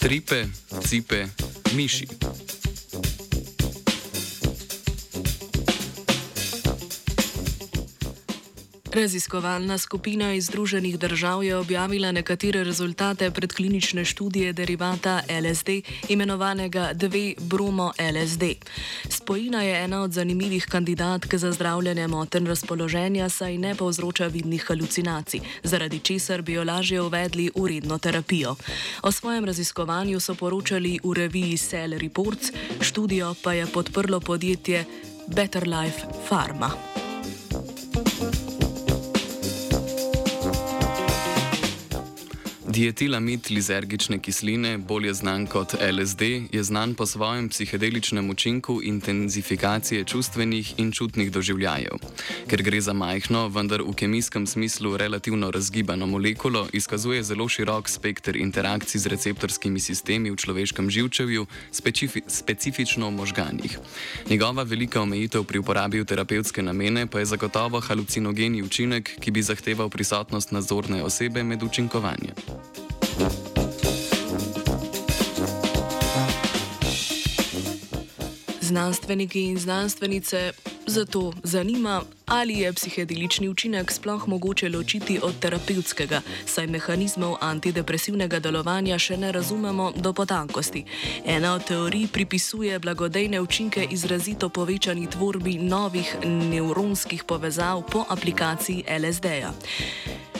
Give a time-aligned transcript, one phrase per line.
[0.00, 0.48] Tripe,
[0.88, 1.28] cipe,
[1.74, 2.19] miši.
[8.94, 15.68] Raziskovalna skupina iz Združenih držav je objavila nekatere rezultate predklinične študije derivata LSD,
[16.08, 18.42] imenovanega 2-bromo LSD.
[19.08, 25.40] Spojina je ena od zanimivih kandidatk za zdravljenje moten razpoloženja, saj ne povzroča vidnih halucinacij,
[25.62, 28.56] zaradi česar bi jo lažje uvedli v redno terapijo.
[29.02, 34.84] O svojem raziskovanju so poročali v reviji Cell Reports, študijo pa je podprlo podjetje
[35.26, 36.89] Better Life Pharma.
[42.70, 50.74] Dietilamid lizergične kisline, bolje znan kot LSD, je znan po svojem psihedeličnem učinku intenzifikacije čustvenih
[50.78, 51.98] in čutnih doživljajev.
[52.46, 58.36] Ker gre za majhno, vendar v kemijskem smislu relativno razgibano molekulo, izkazuje zelo širok spekter
[58.36, 63.78] interakcij z receptorskimi sistemi v človeškem živčevju, specifi specifično v možganjih.
[64.30, 69.42] Njegova velika omejitev pri uporabi v terapevtske namene pa je zagotovo halucinogeni učinek, ki bi
[69.42, 72.60] zahteval prisotnost nadzorne osebe med učinkovanjem.
[78.60, 80.52] Znanstveniki in znanstvenice
[80.90, 88.98] zato zanima, ali je psihedelični učinek sploh mogoče ločiti od terapevtskega, saj mehanizmov antidepresivnega delovanja
[88.98, 90.84] še ne razumemo do potankosti.
[91.26, 99.52] Ena od teorij pripisuje blagodejne učinke izrazito povečani tvorbi novih nevronskih povezav po aplikaciji LSD-ja.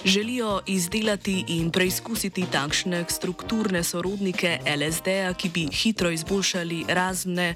[0.05, 7.55] Želijo izdelati in preizkusiti takšne strukturne sorodnike LSD-ja, ki bi hitro izboljšali razne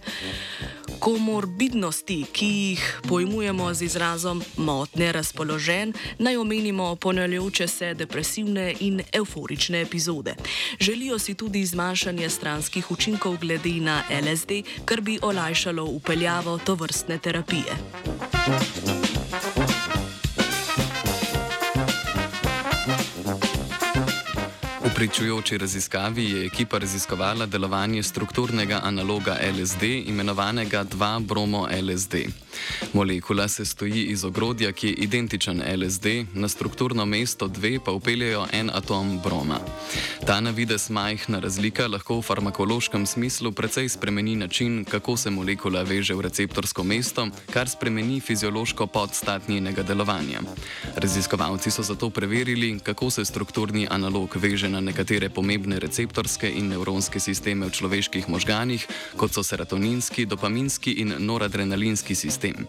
[0.99, 9.81] komorbidnosti, ki jih pojmujemo z izrazom motne razpoložen, naj omenimo ponavljajoče se depresivne in euforične
[9.81, 10.35] epizode.
[10.81, 14.51] Želijo si tudi zmanjšanje stranskih učinkov glede na LSD,
[14.85, 17.75] kar bi olajšalo upeljavo to vrstne terapije.
[18.45, 19.04] Thank you.
[24.91, 32.15] Pričujoči raziskavi je ekipa raziskovala delovanje strukturnega analoga LSD, imenovanega 2-bromo LSD.
[32.93, 38.47] Molekula se stoji iz ogrodja, ki je identičen LSD, na strukturno mesto 2 pa upeljajo
[38.53, 39.61] en atom broma.
[40.27, 45.83] Ta na vides majhna razlika lahko v farmakološkem smislu precej spremeni način, kako se molekula
[45.83, 50.41] veže v receptorsko mesto, kar spremeni fiziološko podstat njenega delovanja.
[50.97, 57.23] Raziskovalci so zato preverili, kako se strukturni analog veže na nekatere pomembne receptorske in nevronske
[57.23, 58.83] sisteme v človeških možganih,
[59.17, 62.67] kot so serotoninski, dopaminski in noradrenalinski sistem.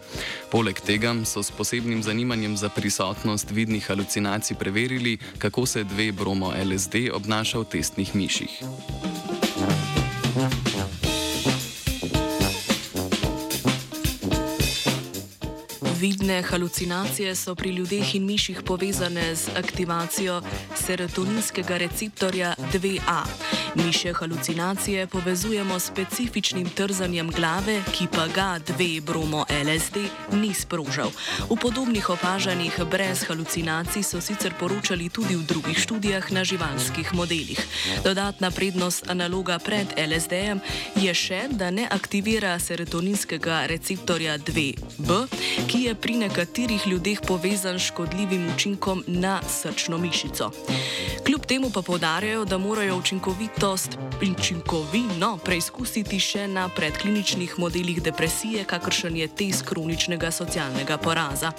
[0.52, 6.54] Poleg tega so s posebnim zanimanjem za prisotnost vidnih halucinacij preverili, kako se dve bromo
[6.54, 8.62] LSD obnaša v testnih miših.
[16.16, 20.42] Vidne halucinacije so pri ljudeh in miših povezane z aktivacijo
[20.74, 23.22] serotoninskega receptorja 2A.
[23.74, 29.96] Miše halucinacije povezujemo s specifičnim trzanjem glave, ki pa ga 2-bromo LSD
[30.32, 31.10] ni sprožal.
[31.50, 37.60] V podobnih opažanjih brez halucinacij so sicer poročali tudi v drugih študijah na živalskih modelih.
[38.04, 40.60] Dodatna prednost analoga pred LSD-jem
[40.96, 45.26] je še, da ne aktivira serotoninskega receptorja 2B,
[45.68, 50.50] ki je pri nekaterih ljudeh povezan s škodljivim učinkom na srčno mišico.
[51.26, 59.16] Kljub temu pa povdarjajo, da morajo učinkovitost učinkovino preizkusiti še na predkliničnih modelih depresije, kakršen
[59.16, 61.50] je test kroničnega socialnega poraza.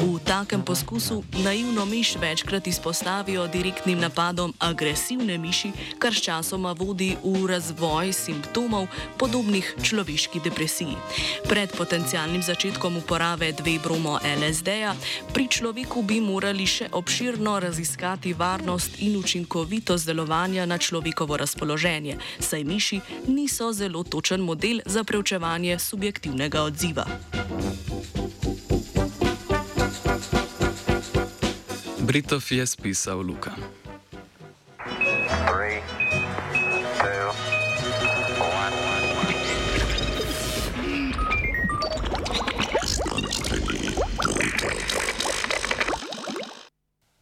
[0.00, 7.14] V takem poskusu naivno miš večkrat izpostavijo direktnim napadom agresivne miši, kar s časoma vodi
[7.22, 10.98] v razvoj simptomov podobnih človeški depresiji.
[11.48, 14.96] Pred potencialnim začetkom uporabe dve bromo LSD-ja
[15.36, 22.64] pri človeku bi morali še obširno raziskati varnost in učinkovitost delovanja na človekovo razpoloženje, saj
[22.64, 27.04] miši niso zelo točen model za preučevanje subjektivnega odziva.
[32.00, 33.52] Britov je spisal Luka.
[35.44, 35.93] Three.